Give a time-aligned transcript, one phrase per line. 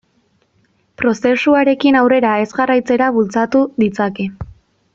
[1.01, 4.27] Prozesuarekin aurrera ez jarraitzera bultzatu ditzake.